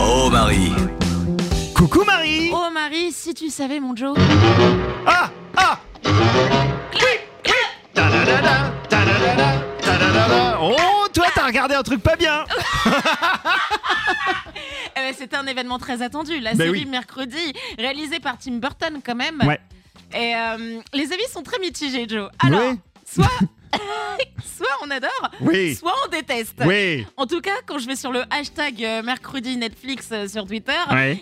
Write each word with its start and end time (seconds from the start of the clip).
Oh 0.00 0.28
Marie 0.30 0.72
Coucou 1.74 2.04
Marie 2.04 2.50
Oh 2.52 2.68
Marie, 2.72 3.12
si 3.12 3.34
tu 3.34 3.50
savais 3.50 3.80
mon 3.80 3.94
Joe. 3.94 4.16
Ah 5.06 5.30
Ah 5.56 5.78
Oui 6.04 6.10
Oui 6.94 7.52
Ta-da-da-da, 7.94 8.72
ta-da-da-da, 8.88 9.52
ta-da-da-da. 9.80 10.58
Oh, 10.60 10.76
toi 11.12 11.26
t'as 11.34 11.46
regardé 11.46 11.74
un 11.74 11.82
truc 11.82 12.02
pas 12.02 12.16
bien 12.16 12.44
Eh 14.96 15.00
ben, 15.00 15.14
C'était 15.16 15.36
un 15.36 15.46
événement 15.46 15.78
très 15.78 16.02
attendu, 16.02 16.40
la 16.40 16.50
Ben 16.54 16.58
série 16.66 16.70
oui. 16.70 16.86
Mercredi, 16.86 17.52
réalisée 17.78 18.20
par 18.20 18.38
Tim 18.38 18.54
Burton 18.58 19.00
quand 19.04 19.14
même. 19.14 19.40
Ouais. 19.46 19.60
Et 20.12 20.34
euh, 20.34 20.80
les 20.94 21.12
avis 21.12 21.26
sont 21.32 21.42
très 21.42 21.58
mitigés, 21.58 22.06
Joe. 22.08 22.30
Alors, 22.40 22.60
Ouais. 22.60 22.76
soit, 23.06 23.28
soit 24.56 24.66
on 24.84 24.90
adore, 24.90 25.30
Oui. 25.40 25.74
soit 25.74 25.92
on 26.06 26.10
déteste. 26.10 26.62
Oui 26.66 27.06
En 27.16 27.26
tout 27.26 27.40
cas, 27.40 27.50
quand 27.66 27.78
je 27.78 27.86
vais 27.86 27.96
sur 27.96 28.12
le 28.12 28.22
hashtag 28.30 28.82
euh, 28.84 29.02
mercredi 29.02 29.56
Netflix 29.56 30.08
euh, 30.12 30.28
sur 30.28 30.46
Twitter, 30.46 30.72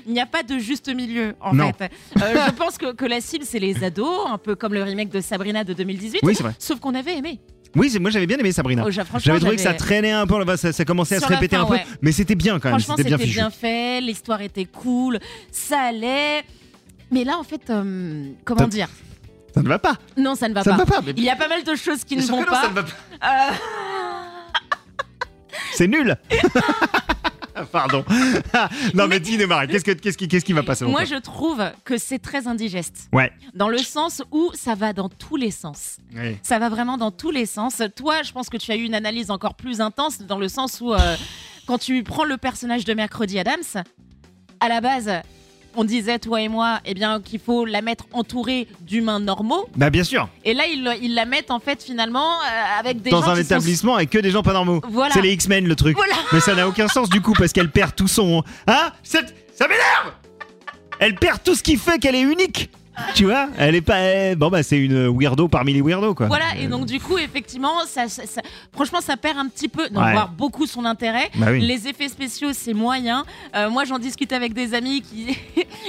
il 0.06 0.12
n'y 0.12 0.20
a 0.20 0.26
pas 0.26 0.42
de 0.42 0.58
juste 0.58 0.88
milieu 0.94 1.34
en 1.40 1.54
Non. 1.54 1.72
fait. 1.72 1.90
Euh, 2.22 2.34
je 2.46 2.52
pense 2.52 2.78
que, 2.78 2.92
que 2.92 3.04
la 3.04 3.20
cible 3.20 3.44
c'est 3.44 3.58
les 3.58 3.82
ados, 3.84 4.26
un 4.28 4.38
peu 4.38 4.54
comme 4.54 4.74
le 4.74 4.82
remake 4.82 5.10
de 5.10 5.20
Sabrina 5.20 5.64
de 5.64 5.72
2018. 5.72 6.20
Oui, 6.22 6.34
c'est 6.34 6.42
vrai. 6.42 6.54
Sauf 6.58 6.80
qu'on 6.80 6.94
avait 6.94 7.16
aimé. 7.16 7.40
Oui, 7.74 7.94
moi 8.00 8.10
j'avais 8.10 8.26
bien 8.26 8.38
aimé 8.38 8.52
Sabrina. 8.52 8.84
Oh, 8.86 8.90
J'avais 8.90 9.38
trouvé 9.40 9.56
que 9.56 9.62
ça 9.62 9.74
traînait 9.74 10.12
un 10.12 10.26
peu, 10.26 10.56
ça, 10.56 10.72
ça 10.72 10.84
commençait 10.84 11.16
à 11.16 11.18
Sur 11.18 11.28
se 11.28 11.32
répéter 11.34 11.56
fin, 11.56 11.62
un 11.62 11.66
peu, 11.66 11.74
ouais. 11.74 11.84
mais 12.00 12.12
c'était 12.12 12.34
bien 12.34 12.58
quand 12.58 12.70
même, 12.70 12.78
Franchement, 12.78 12.96
c'était 12.96 13.16
bien 13.16 13.26
bien, 13.26 13.50
fait, 13.50 14.00
l'histoire 14.00 14.40
était 14.40 14.64
cool, 14.64 15.18
ça 15.50 15.80
allait. 15.80 16.42
Mais 17.10 17.22
là, 17.24 17.38
en 17.38 17.44
fait, 17.44 17.70
comment 18.44 18.66
dire? 18.68 18.88
Ça 19.56 19.62
ne 19.62 19.68
va 19.68 19.78
pas 19.78 19.96
Non, 20.16 20.34
ça 20.34 20.48
ne 20.48 20.54
va 20.54 20.62
Ça 20.62 20.70
pas. 20.70 20.76
ne 20.76 20.84
va 20.84 20.86
pas 20.86 21.00
mais- 21.04 21.14
Il 21.16 21.24
y 21.24 21.30
a 21.30 21.36
pas 21.36 21.48
mal 21.48 21.64
de 21.64 21.74
choses 21.74 22.04
qui 22.04 22.16
ne 22.16 22.22
vont 22.22 22.40
non, 22.40 22.44
pas. 22.46 22.62
ça 22.62 22.68
ne 22.68 22.74
va 22.74 22.82
pas. 22.82 22.90
Euh, 23.24 23.52
C'est 25.72 25.88
nul 25.88 26.16
Pardon. 27.72 28.04
non 28.92 29.06
mais 29.08 29.18
dis-nous 29.18 29.46
Marie, 29.46 29.68
qu'est-ce, 29.68 29.82
que, 29.84 29.92
qu'est-ce, 29.92 30.18
qui, 30.18 30.28
qu'est-ce 30.28 30.44
qui 30.44 30.52
va 30.52 30.62
pas 30.62 30.74
selon 30.74 30.90
moi, 30.90 31.04
je 31.04 31.14
trouve 31.14 31.64
que 31.86 31.96
c'est 31.96 32.18
très 32.18 32.46
indigeste. 32.46 33.08
Ouais. 33.14 33.32
Dans 33.54 33.70
le 33.70 33.78
sens 33.78 34.22
où 34.30 34.50
ça 34.52 34.74
va 34.74 34.92
dans 34.92 35.08
tous 35.08 35.36
les 35.36 35.50
sens. 35.50 35.96
Oui. 36.14 36.36
Ça 36.42 36.58
va 36.58 36.68
vraiment 36.68 36.98
dans 36.98 37.10
tous 37.10 37.30
les 37.30 37.46
sens. 37.46 37.80
Toi, 37.96 38.22
je 38.22 38.32
pense 38.32 38.50
que 38.50 38.58
tu 38.58 38.70
as 38.72 38.76
eu 38.76 38.82
une 38.82 38.94
analyse 38.94 39.30
encore 39.30 39.54
plus 39.54 39.80
intense 39.80 40.20
dans 40.20 40.38
le 40.38 40.48
sens 40.48 40.82
où, 40.82 40.92
euh, 40.92 40.98
quand 41.66 41.78
tu 41.78 42.02
prends 42.02 42.24
le 42.24 42.36
personnage 42.36 42.84
de 42.84 42.92
Mercredi 42.92 43.38
Adams, 43.38 43.84
à 44.60 44.68
la 44.68 44.82
base, 44.82 45.10
on 45.76 45.84
disait, 45.84 46.18
toi 46.18 46.40
et 46.40 46.48
moi, 46.48 46.80
eh 46.84 46.94
bien, 46.94 47.20
qu'il 47.20 47.38
faut 47.40 47.64
la 47.64 47.82
mettre 47.82 48.04
entourée 48.12 48.66
d'humains 48.80 49.20
normaux. 49.20 49.66
Bah 49.76 49.90
bien 49.90 50.04
sûr, 50.04 50.28
Et 50.44 50.54
là, 50.54 50.64
ils, 50.66 50.88
ils 51.02 51.14
la 51.14 51.24
mettent 51.24 51.50
en 51.50 51.60
fait 51.60 51.82
finalement 51.82 52.32
euh, 52.40 52.80
avec 52.80 53.02
des 53.02 53.10
dans 53.10 53.22
gens 53.22 53.28
un 53.30 53.34
qui 53.34 53.40
sont- 53.44 53.54
établissement 53.54 53.94
avec 53.96 54.10
que 54.10 54.18
des 54.18 54.30
gens 54.30 54.42
pas 54.42 54.52
normaux. 54.52 54.80
Voilà. 54.88 55.12
C'est 55.14 55.22
les 55.22 55.32
X-Men 55.32 55.66
le 55.66 55.76
truc. 55.76 55.96
Voilà. 55.96 56.14
Mais 56.32 56.40
ça 56.40 56.54
n'a 56.54 56.66
aucun 56.68 56.88
sens 56.88 57.08
du 57.08 57.20
coup 57.20 57.32
parce 57.32 57.52
qu'elle 57.52 57.70
perd 57.70 57.94
tout 57.94 58.08
son... 58.08 58.42
Hein 58.66 58.90
Cette- 59.02 59.34
Ça 59.54 59.66
m'énerve 59.68 60.12
Elle 60.98 61.14
perd 61.14 61.42
tout 61.42 61.54
ce 61.54 61.62
qui 61.62 61.76
fait 61.76 61.98
qu'elle 61.98 62.14
est 62.14 62.22
unique 62.22 62.70
tu 63.14 63.26
vois, 63.26 63.48
elle 63.58 63.74
est 63.74 63.82
pas. 63.82 63.96
elle- 63.98 64.36
Bon 64.36 64.48
bah 64.48 64.62
c'est 64.62 64.78
une 64.78 65.08
weirdo 65.14 65.48
parmi 65.48 65.74
les 65.74 65.82
weirdos 65.82 66.14
quoi. 66.14 66.28
Voilà, 66.28 66.56
et 66.58 66.66
donc 66.66 66.86
du 66.86 66.98
coup, 66.98 67.18
effectivement, 67.18 67.84
ça, 67.86 68.08
ça- 68.08 68.24
ça- 68.26 68.40
franchement, 68.72 69.02
ça 69.02 69.18
perd 69.18 69.36
un 69.36 69.48
petit 69.48 69.68
peu, 69.68 69.86
non, 69.90 70.00
Ouais. 70.02 70.12
voire 70.12 70.30
beaucoup 70.30 70.64
son 70.66 70.82
intérêt. 70.86 71.28
Bah 71.34 71.48
oui. 71.50 71.60
Les 71.60 71.88
effets 71.88 72.08
spéciaux, 72.08 72.54
c'est 72.54 72.72
moyen. 72.72 73.26
Euh, 73.54 73.68
moi, 73.68 73.84
j'en 73.84 73.98
discute 73.98 74.32
avec 74.32 74.54
des 74.54 74.72
amis 74.72 75.02
qui, 75.02 75.36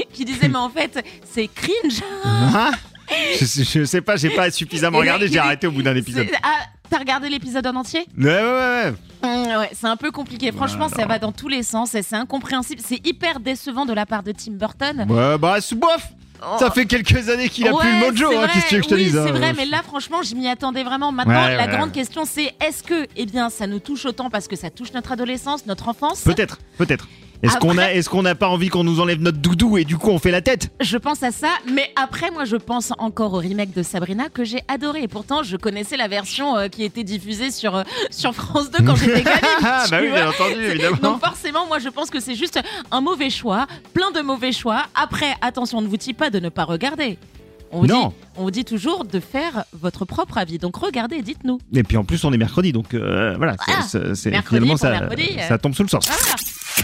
qui 0.14 0.26
disaient, 0.26 0.50
mais 0.50 0.58
en 0.58 0.70
fait, 0.70 1.04
c'est 1.30 1.48
cringe. 1.48 2.02
Hein 2.26 2.72
je, 3.40 3.46
sais- 3.46 3.64
je 3.64 3.86
sais 3.86 4.02
pas, 4.02 4.16
j'ai 4.18 4.30
pas 4.30 4.52
suffisamment 4.52 4.98
Et 4.98 5.02
regardé, 5.02 5.26
là, 5.28 5.32
j'ai 5.32 5.40
arrêté 5.40 5.68
au 5.68 5.72
bout 5.72 5.82
d'un 5.82 5.96
épisode. 5.96 6.28
C'est- 6.30 6.38
Ah, 6.44 6.66
t'as 6.90 7.00
regardé 7.00 7.30
l'épisode 7.30 7.66
en 7.68 7.76
entier? 7.76 8.06
Ouais 8.18 8.26
ouais 8.26 8.42
ouais. 8.42 8.94
ouais. 9.24 9.58
Ouais, 9.58 9.70
c'est 9.74 9.88
un 9.88 9.96
peu 9.98 10.12
compliqué. 10.12 10.52
Franchement, 10.52 10.90
ça 10.90 11.06
va 11.06 11.18
dans 11.20 11.32
tous 11.32 11.48
les 11.48 11.64
sens 11.64 11.96
et 11.96 12.02
c'est 12.04 12.16
incompréhensible. 12.16 12.82
C'est 12.86 13.06
hyper 13.08 13.40
décevant 13.40 13.86
de 13.86 13.94
la 13.94 14.06
part 14.06 14.24
de 14.24 14.32
Tim 14.32 14.52
Burton. 14.54 15.06
Ouais 15.10 15.38
bah 15.38 15.58
c'est 15.62 15.76
bof. 15.76 16.02
Ça 16.60 16.68
Oh. 16.70 16.72
fait 16.72 16.86
quelques 16.86 17.30
années 17.30 17.50
qu'il 17.50 17.68
a 17.68 17.74
plus 17.74 17.92
le 17.92 17.98
mojo, 18.00 18.30
c'est 18.30 18.38
hein, 18.38 18.48
qu'est-ce 18.54 18.70
que 18.70 18.84
je 18.84 18.88
te 18.88 18.94
oui, 18.94 19.06
dise 19.06 19.18
hein. 19.18 19.24
c'est 19.26 19.32
vrai, 19.32 19.54
mais 19.58 19.66
là, 19.66 19.82
franchement, 19.82 20.22
je 20.22 20.36
m'y 20.36 20.48
attendais 20.48 20.84
vraiment. 20.84 21.12
Maintenant, 21.12 21.34
Ouais, 21.46 21.58
la 21.58 21.66
ouais, 21.66 21.72
grande 21.76 21.92
question, 21.92 22.26
c'est 22.26 22.54
est-ce 22.64 22.84
que, 22.84 23.08
eh 23.16 23.26
bien, 23.26 23.50
ça 23.50 23.66
nous 23.66 23.80
touche 23.80 24.06
autant 24.06 24.30
parce 24.30 24.48
que 24.48 24.56
ça 24.56 24.70
touche 24.70 24.94
notre 24.94 25.12
adolescence, 25.12 25.66
notre 25.66 25.88
enfance? 25.90 26.22
Peut-être, 26.22 26.60
peut-être. 26.78 27.08
Est-ce 27.44 27.58
qu'on 27.58 27.78
a, 27.78 27.94
est-ce 27.94 28.10
qu'on 28.10 28.24
n'a 28.24 28.36
pas 28.36 28.48
envie 28.48 28.70
qu'on 28.70 28.84
nous 28.84 29.00
enlève 29.00 29.22
notre 29.22 29.38
doudou 29.38 29.78
et 29.78 29.84
du 29.86 29.98
coup 29.98 30.10
on 30.10 30.18
fait 30.20 30.32
la 30.32 30.42
tête? 30.42 30.72
Je 30.82 30.98
pense 30.98 31.22
à 31.24 31.32
ça, 31.32 31.50
mais 31.72 31.92
après, 31.96 32.32
moi, 32.32 32.46
je 32.46 32.56
pense 32.56 32.94
encore 32.98 33.34
au 33.34 33.38
remake 33.38 33.74
de 33.74 33.84
Sabrina 33.84 34.30
que 34.30 34.44
j'ai 34.44 34.62
adoré. 34.68 35.04
Et 35.04 35.08
pourtant, 35.08 35.44
je 35.44 35.56
connaissais 35.58 35.98
la 35.98 36.08
version 36.08 36.58
euh, 36.58 36.68
qui 36.68 36.84
était 36.84 37.04
diffusée 37.04 37.52
sur, 37.52 37.76
euh, 37.76 37.84
sur 38.10 38.34
France 38.34 38.72
2 38.72 38.84
quand 38.86 38.96
j'étais 38.96 39.22
gamine. 39.24 39.40
Ah 39.64 39.86
bah 39.90 40.00
oui, 40.02 40.10
bien 40.12 40.30
entendu, 40.30 40.64
évidemment. 40.64 40.98
Donc 41.02 41.20
forcément, 41.20 41.68
moi 41.68 41.80
je 41.80 41.90
pense 41.90 42.10
que 42.10 42.20
c'est 42.20 42.36
juste 42.36 42.60
un 42.92 43.02
mauvais 43.02 43.30
choix, 43.30 43.68
plein 43.94 44.12
de 44.12 44.22
mauvais 44.22 44.52
choix. 44.52 44.84
Après, 44.96 45.34
attention, 45.42 45.82
ne 45.82 45.88
vous 45.88 45.98
dit 45.98 46.14
pas 46.14 46.30
de 46.30 46.40
ne 46.40 46.50
pas 46.50 46.64
regarder. 46.64 47.18
On 47.72 47.82
vous, 47.82 47.88
Non. 47.88 48.08
dit, 48.08 48.14
on 48.38 48.44
vous 48.44 48.52
dit 48.52 48.64
toujours 48.64 49.04
de 49.04 49.20
faire 49.20 49.66
votre 49.74 50.06
propre 50.06 50.38
avis. 50.38 50.58
Donc 50.58 50.78
regardez, 50.78 51.18
et 51.18 51.22
dites-nous. 51.22 51.60
Et 51.74 51.84
puis 51.84 51.98
en 51.98 52.06
plus 52.06 52.24
on 52.24 52.32
est 52.32 52.38
mercredi, 52.38 52.72
donc 52.72 52.94
euh, 52.94 53.36
voilà, 53.36 53.56
c'est- 53.84 54.00
Ah, 54.08 54.16
c'est- 54.16 54.30
mercredi 54.32 54.78
ça, 54.78 54.92
mercredi, 54.92 55.32
ça 55.48 55.58
tombe 55.58 55.76
sous 55.76 55.84
le 55.84 55.90
sens. 55.90 56.08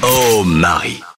Oh 0.01 0.43
Marie 0.45 1.03